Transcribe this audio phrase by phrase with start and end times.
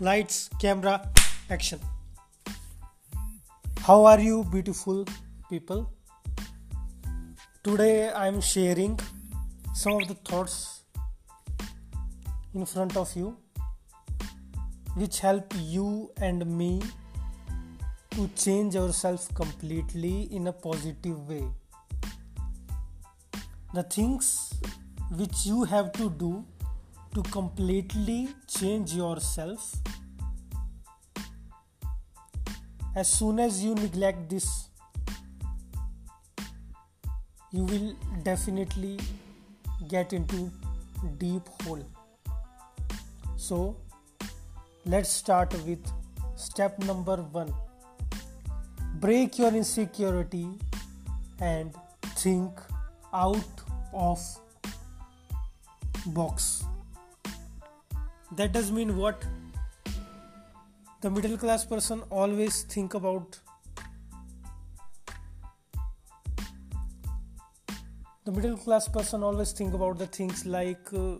[0.00, 1.08] lights, camera,
[1.50, 1.80] action.
[3.80, 5.04] How are you, beautiful
[5.50, 5.90] people?
[7.64, 9.00] Today I am sharing
[9.74, 10.82] some of the thoughts
[12.54, 13.36] in front of you
[14.94, 16.80] which help you and me
[18.12, 21.44] to change ourselves completely in a positive way.
[23.74, 24.54] The things
[25.10, 26.44] which you have to do
[27.14, 29.74] to completely change yourself.
[32.96, 34.68] As soon as you neglect this
[37.52, 38.98] you will definitely
[39.88, 40.50] get into
[41.16, 41.86] deep hole.
[43.36, 43.76] So
[44.84, 45.90] let's start with
[46.36, 47.54] step number 1
[49.00, 50.48] break your insecurity
[51.40, 51.72] and
[52.16, 52.52] think
[53.12, 54.20] out of
[56.06, 56.64] box
[58.38, 59.24] that does mean what
[61.02, 63.38] the middle class person always think about
[68.24, 71.16] the middle class person always think about the things like uh,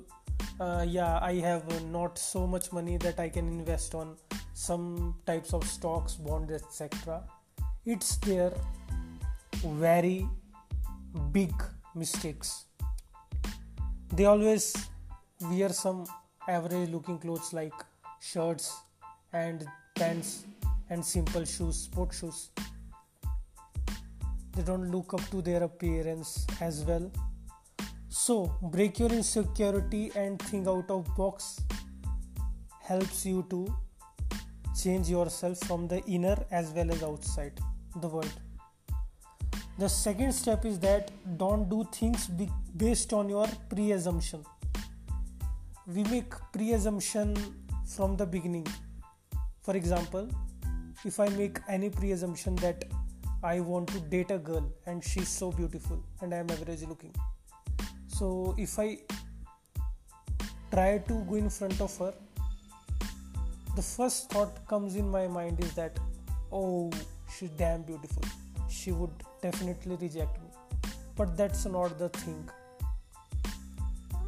[0.61, 4.17] uh, yeah i have not so much money that i can invest on
[4.55, 7.23] some types of stocks bonds etc
[7.85, 8.53] it's their
[9.65, 10.29] very
[11.33, 11.53] big
[11.95, 12.65] mistakes.
[14.13, 14.75] They always
[15.41, 16.07] wear some
[16.49, 17.75] average looking clothes like
[18.21, 18.81] shirts
[19.33, 20.45] and pants
[20.91, 22.51] and simple shoes sport shoes.
[24.57, 27.11] They don't look up to their appearance as well.
[28.09, 31.61] So break your insecurity and think out of box
[32.81, 33.73] helps you to
[34.83, 37.61] change yourself from the inner as well as outside
[38.01, 38.33] the world.
[39.79, 42.29] The second step is that don't do things
[42.77, 44.45] based on your pre-assumption
[45.95, 47.35] we make pre-assumption
[47.87, 48.67] from the beginning.
[49.63, 50.29] For example
[51.05, 52.85] if i make any pre-assumption that
[53.45, 57.15] i want to date a girl and she's so beautiful and i am average looking.
[58.09, 58.99] So if i
[60.73, 62.13] try to go in front of her
[63.77, 65.99] the first thought comes in my mind is that
[66.53, 66.91] oh
[67.35, 68.23] she's damn beautiful.
[68.69, 70.49] She would definitely reject me.
[71.17, 72.49] But that's not the thing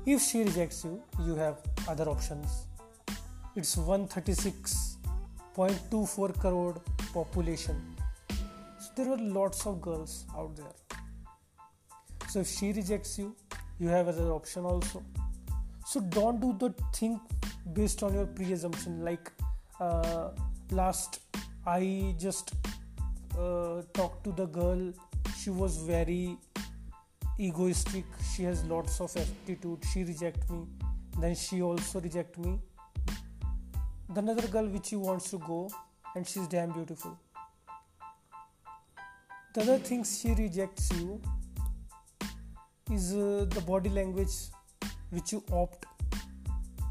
[0.06, 2.66] if she rejects you you have other options.
[3.56, 6.80] It's 136.24 crore
[7.12, 7.96] population.
[8.28, 10.74] So there are lots of girls out there.
[12.28, 13.34] So if she rejects you
[13.78, 15.02] you have other option also.
[15.86, 17.20] So don't do the thing
[17.72, 19.04] based on your pre-assumption.
[19.04, 19.30] Like
[19.80, 20.30] uh,
[20.70, 21.20] last
[21.66, 22.54] i just
[23.38, 24.92] uh, talked to the girl
[25.38, 26.36] she was very
[27.40, 28.04] egoistic.
[28.34, 30.66] She has lots of attitude she reject me.
[31.18, 32.58] Then she also reject me.
[34.10, 35.70] The another girl which she wants to go
[36.14, 37.18] and she's damn beautiful.
[39.54, 41.20] The other things she rejects you
[42.92, 44.34] is uh, the body language
[45.10, 45.86] which you opt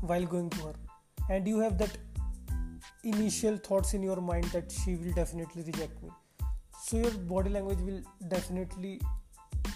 [0.01, 0.73] while going to her.
[1.29, 1.97] And you have that
[3.03, 6.09] initial thoughts in your mind that she will definitely reject me.
[6.81, 8.99] So your body language will definitely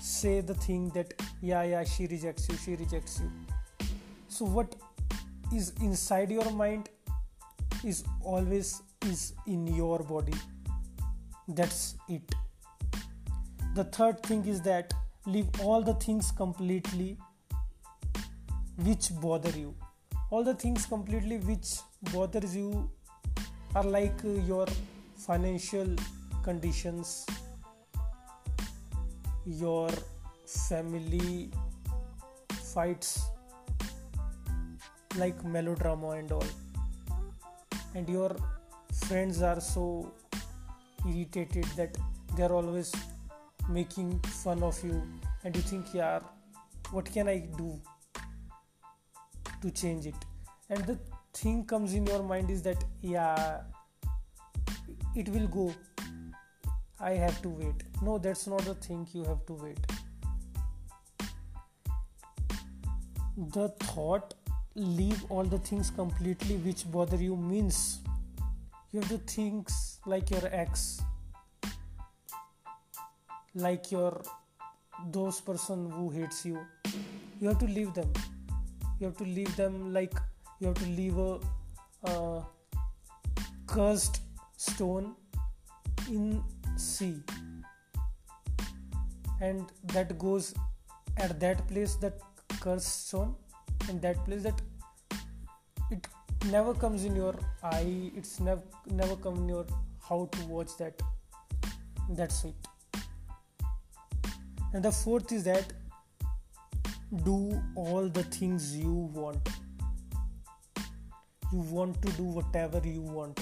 [0.03, 3.31] say the thing that yeah yeah she rejects you she rejects you.
[4.27, 4.75] So what
[5.55, 6.89] is inside your mind
[7.85, 10.33] is always is in your body.
[11.47, 12.35] That's it.
[13.75, 14.93] The third thing is that
[15.25, 17.17] leave all the things completely
[18.83, 19.73] which bother you.
[20.31, 21.77] All the things completely which
[22.11, 22.89] bothers you
[23.73, 24.67] are like your
[25.15, 25.95] financial
[26.43, 27.25] conditions
[29.45, 29.89] your
[30.45, 31.51] family
[32.73, 33.23] fights
[35.17, 36.45] like melodrama and all.
[37.95, 38.35] And your
[39.07, 40.11] friends are so
[41.07, 41.97] irritated that
[42.35, 42.93] they are always
[43.69, 45.01] making fun of you.
[45.43, 46.19] And you think yeah
[46.91, 47.81] what can i do
[49.61, 50.15] to change it?
[50.69, 50.97] And the
[51.33, 53.61] thing comes in your mind is that yeah
[55.15, 55.73] it will go
[57.03, 57.83] I have to wait.
[58.01, 59.79] No, that's not the thing you have to wait.
[63.55, 64.33] The thought,
[64.75, 67.99] leave all the things completely which bother you means
[68.91, 69.69] you have to think
[70.05, 71.01] like your ex,
[73.53, 74.21] like your
[75.11, 76.59] those person who hates you.
[77.41, 78.13] You have to leave them.
[78.99, 80.13] You have to leave them like
[80.61, 81.39] you have to leave a,
[82.03, 82.45] a
[83.67, 84.21] cursed
[84.55, 85.15] stone
[86.07, 86.43] in
[86.75, 87.21] sea
[89.41, 90.53] and that goes
[91.17, 92.19] at that place that
[92.59, 93.35] curse stone
[93.89, 94.61] in that place that
[95.91, 96.07] it
[96.51, 99.65] never comes in your eye it's never never come in your
[100.07, 101.01] how to watch that.
[102.09, 102.55] That's it.
[104.73, 105.71] And the fourth is that
[107.23, 109.49] do all the things you want.
[111.51, 113.39] You want to do whatever you want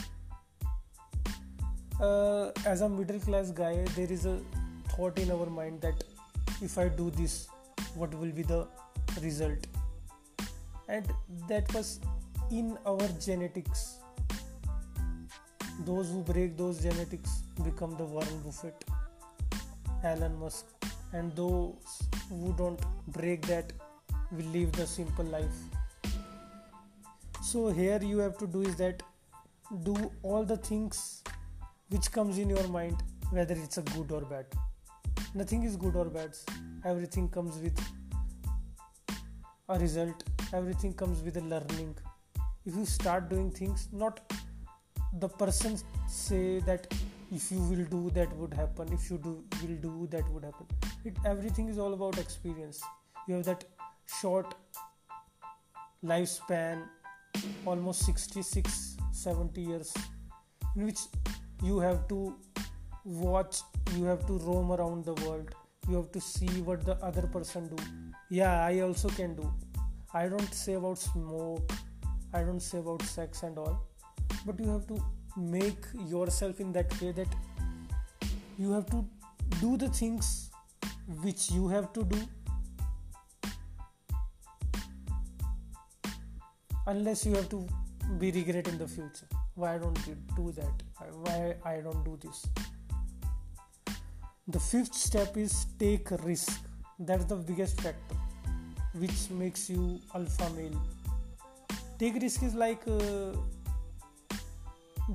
[2.02, 4.40] uh, as a middle class guy there is a
[4.90, 6.04] thought in our mind that
[6.62, 7.48] if i do this
[7.96, 8.68] what will be the
[9.22, 9.68] result?
[10.88, 11.06] And
[11.48, 12.00] that was
[12.50, 13.98] in our genetics.
[15.86, 18.84] Those who break those genetics become the warren buffett
[20.04, 20.66] elon musk.
[21.14, 23.74] And those who don't break that
[24.32, 25.56] will live the simple life.
[27.44, 29.04] So here you have to do is that
[29.84, 31.24] do all the things
[31.92, 34.46] which comes in your mind whether it's a good or bad.
[35.34, 36.36] Nothing is good or bad.
[36.86, 37.80] Everything comes with
[39.70, 40.24] a result.
[40.54, 41.96] Everything comes with a learning.
[42.66, 44.20] If you start doing things not
[45.20, 45.78] the person
[46.08, 46.94] say that
[47.32, 48.94] if you will do that would happen.
[48.94, 50.68] If you do will do that would happen.
[51.04, 52.82] It everything is all about experience.
[53.28, 53.66] You have that
[54.20, 54.56] short
[56.04, 56.84] lifespan
[57.66, 59.94] almost 66 70 years
[60.76, 61.00] in which
[61.62, 62.36] you have to
[63.04, 63.62] watch
[63.96, 65.54] you have to roam around the world.
[65.90, 67.84] You have to see what the other person do.
[68.30, 69.54] Yeah i also can do.
[70.14, 71.72] I don't say about smoke
[72.34, 73.88] I don't say about sex and all,
[74.46, 75.04] but you have to
[75.38, 77.28] make yourself in that way that
[78.58, 79.06] you have to
[79.60, 80.50] do the things
[81.24, 82.22] which you have to do.
[86.88, 87.68] Unless you have to
[88.18, 90.84] be regret in the future why don't you do that?
[91.24, 92.46] Why i don't do this?
[94.48, 96.62] The fifth step is take risk.
[97.00, 98.16] That's the biggest factor
[98.94, 100.82] which makes you alpha male.
[101.98, 103.32] Take risk is like uh,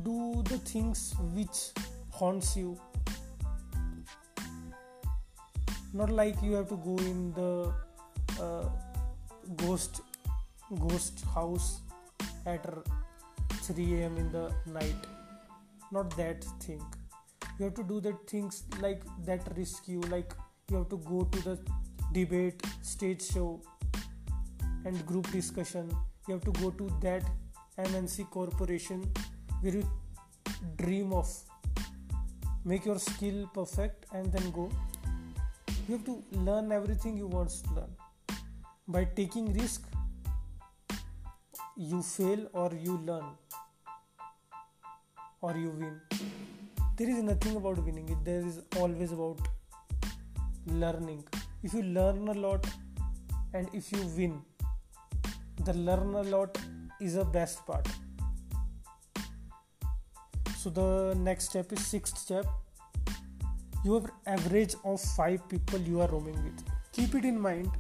[0.03, 1.73] do the things which
[2.11, 2.79] haunts you.
[5.93, 7.73] Not like you have to go in the
[8.41, 8.69] uh,
[9.57, 10.01] ghost
[10.81, 11.81] ghost house
[12.45, 12.65] at
[13.67, 15.07] 3 a.m in the night.
[15.91, 16.83] Not that thing.
[17.59, 20.35] You have to do the things like that risk you like
[20.71, 21.59] you have to go to the
[22.13, 23.61] debate stage show
[24.85, 25.91] and group discussion.
[26.29, 27.23] You have to go to that
[27.79, 29.05] MNC corporation
[29.61, 29.89] where you
[30.77, 31.29] dream of.
[32.65, 34.71] Make your skill perfect and then go.
[35.89, 37.91] You have to learn everything you want to learn.
[38.89, 39.85] By taking risk
[41.77, 43.25] you fail or you learn
[45.43, 46.01] or you win.
[46.97, 48.09] There is nothing about winning.
[48.09, 49.39] It there is always about
[50.67, 51.25] learning.
[51.63, 52.67] If you learn a lot
[53.53, 54.43] and if you win
[55.65, 56.59] the learn a lot
[57.01, 57.87] is a best part.
[60.57, 62.47] So the next step is sixth step.
[63.85, 66.65] You have average of five people you are roaming with.
[66.93, 67.71] Keep it in mind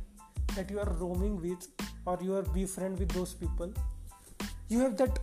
[0.54, 1.66] that you are roaming with
[2.06, 3.72] or you are befriend with those people
[4.68, 5.18] you have that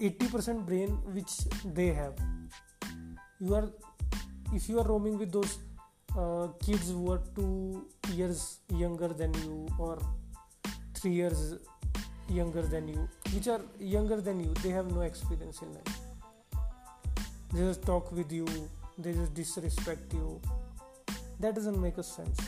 [0.00, 1.32] 80% brain which
[1.64, 2.14] they have.
[3.40, 3.68] You are
[4.52, 5.58] if you are roaming with those
[6.16, 9.98] uh, kids who are two years younger than you or
[10.94, 11.54] three years
[12.28, 15.98] younger than you which are younger than you they have no experience in life.
[17.52, 18.46] They just talk with you
[18.98, 20.40] they just disrespect you.
[21.40, 22.38] That doesn't make a sense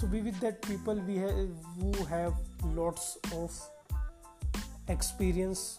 [0.00, 2.36] so be with that people we have who have
[2.74, 3.56] lots of
[4.88, 5.78] experience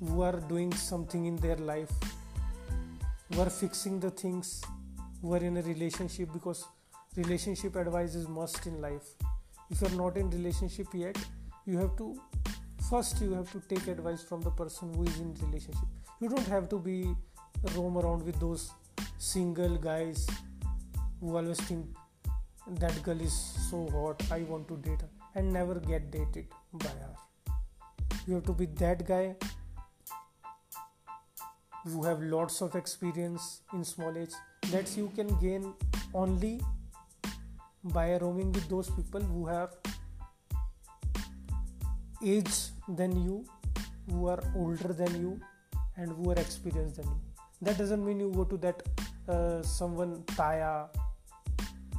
[0.00, 1.92] who are doing something in their life
[3.28, 4.50] who are fixing the things
[5.22, 6.64] who are in a relationship because
[7.16, 9.06] relationship advice is must in life.
[9.70, 11.16] If you're not in relationship yet
[11.64, 12.20] you have to
[12.90, 15.86] first you have to take advice from the person who is in relationship.
[16.20, 17.14] You don't have to be
[17.76, 18.72] roam around with those
[19.18, 20.26] single guys
[21.20, 21.86] who always think
[22.68, 23.34] that girl is
[23.70, 27.14] so hot i want to date her and never get dated by her.
[28.26, 29.36] You have to be that guy
[31.84, 34.32] who have lots of experience in small age
[34.72, 35.74] that you can gain
[36.14, 36.60] only
[37.84, 39.76] by roaming with those people who have
[42.24, 42.56] age
[42.88, 43.44] than you
[44.10, 45.40] who are older than you
[45.96, 47.20] and who are experienced than you.
[47.62, 48.82] That doesn't mean you go to that
[49.28, 50.88] uh, someone taya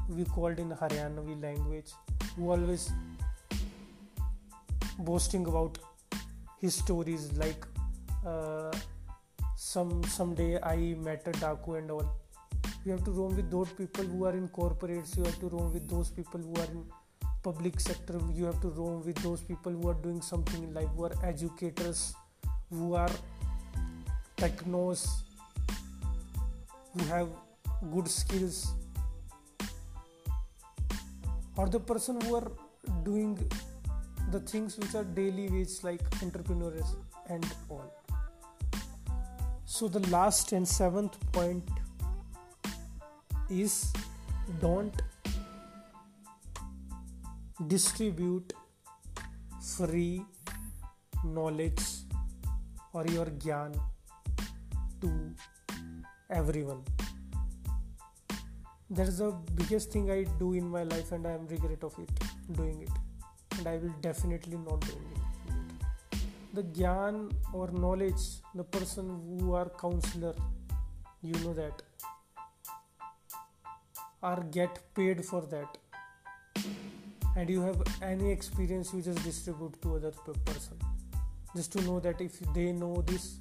[0.09, 1.91] we called in Haryanavi language
[2.35, 2.91] who always
[4.99, 5.77] boasting about
[6.59, 7.65] his stories like
[8.25, 8.71] uh,
[9.55, 12.15] some someday I met a Daku and all.
[12.85, 15.73] You have to roam with those people who are in corporates you have to roam
[15.73, 16.85] with those people who are in
[17.43, 20.87] public sector you have to roam with those people who are doing something in life
[20.95, 22.13] who are educators
[22.69, 23.09] who are
[24.37, 25.23] technos
[26.93, 27.27] who have
[27.93, 28.73] good skills
[31.57, 32.51] or the person who are
[33.03, 33.37] doing
[34.31, 36.95] the things which are daily wage like entrepreneurs
[37.29, 37.93] and all.
[39.65, 41.63] So the last and seventh point
[43.49, 43.91] is
[44.61, 45.01] don't
[47.67, 48.53] distribute
[49.75, 50.21] free
[51.23, 51.83] knowledge
[52.93, 53.79] or your gyan
[55.01, 55.11] to
[56.29, 56.83] everyone
[58.89, 61.93] that is the biggest thing i do in my life and i am regret of
[61.99, 62.09] it
[62.53, 62.89] doing it.
[63.57, 66.19] And i will definitely not do it.
[66.53, 68.21] The gyan or knowledge
[68.55, 70.33] the person who are counselor
[71.21, 71.81] you know that
[74.23, 75.77] are get paid for that.
[77.35, 80.11] And you have any experience you just distribute to other
[80.45, 80.79] person.
[81.55, 83.37] Just to know that if they know this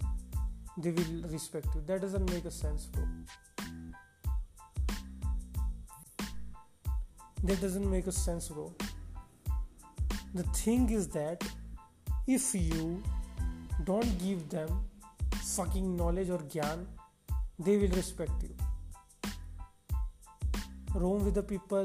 [0.77, 1.83] they will respect you.
[1.87, 3.05] That doesn't make a sense bro
[7.49, 8.73] that doesn't make a sense bro.
[10.35, 11.45] The thing is that
[12.27, 13.03] if you
[13.85, 14.69] don't give them
[15.55, 16.85] fucking knowledge or gyan
[17.59, 18.55] they will respect you.
[20.95, 21.85] Roam with the people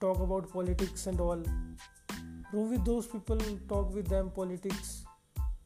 [0.00, 1.42] talk about politics and all.
[2.52, 3.38] Roam with those people
[3.68, 5.04] talk with them politics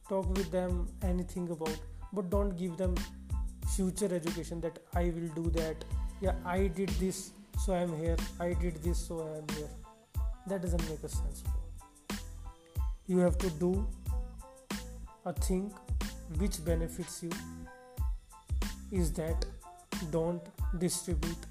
[0.09, 1.77] talk with them anything about
[2.13, 2.95] but don't give them
[3.75, 5.83] future education that i will do that.
[6.21, 7.31] Yeah i did this
[7.65, 8.17] so i am here.
[8.39, 9.69] I did this so i am here.
[10.45, 11.43] That doesn't make a sense.
[13.07, 13.87] You have to do
[15.25, 15.73] a thing
[16.37, 17.31] which benefits you
[18.91, 19.45] is that
[20.11, 20.43] don't
[20.77, 21.47] distribute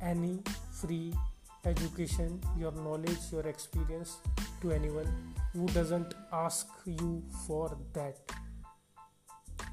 [0.00, 0.38] any
[0.70, 1.12] free
[1.64, 4.18] education your knowledge your experience
[4.60, 5.10] to anyone
[5.54, 8.16] who doesn't ask you for that.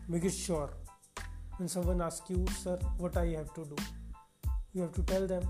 [0.09, 0.71] Make it sure.
[1.57, 3.75] When someone asks you sir what i have to do?
[4.73, 5.47] You have to tell them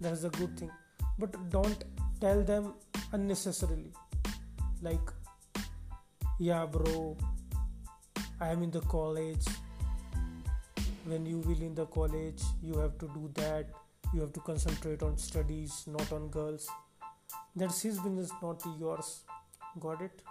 [0.00, 0.70] that's a good thing.
[1.18, 1.84] But don't
[2.20, 2.74] tell them
[3.12, 3.92] unnecessarily.
[4.82, 5.10] Like
[6.38, 7.18] yeah bro
[8.40, 9.44] i am in the college.
[11.04, 13.66] When you will in the college you have to do that.
[14.14, 16.68] You have to concentrate on studies not on girls.
[17.54, 19.20] That's his business not yours.
[19.78, 20.22] Got it?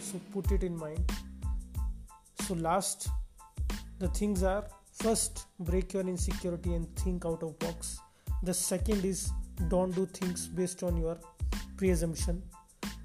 [0.00, 1.12] So put it in mind.
[2.46, 3.08] So last
[4.00, 8.00] the things are first break your insecurity and think out of box
[8.42, 9.30] the second is
[9.68, 11.18] don't do things based on your
[11.76, 12.40] preassumption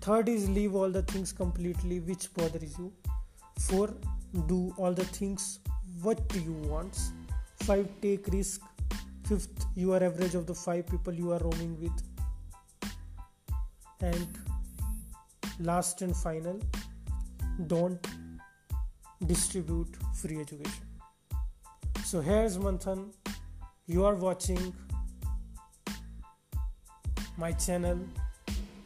[0.01, 2.91] third is leave all the things completely which bothers you
[3.59, 3.89] four
[4.47, 5.59] do all the things
[6.01, 6.99] what you want
[7.61, 8.61] five take risk
[9.27, 12.03] fifth you are average of the five people you are roaming with
[14.01, 14.27] and
[15.59, 16.59] last and final
[17.67, 18.07] don't
[19.25, 20.85] distribute free education.
[22.03, 23.11] So here's Manthan.
[23.85, 24.73] You are watching
[27.37, 27.99] my channel.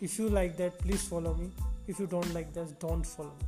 [0.01, 1.51] If you like that, please follow me.
[1.87, 3.46] If you don't like that, don't follow me.